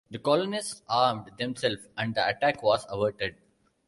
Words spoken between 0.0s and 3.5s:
The colonists armed themselves, and the attack was averted.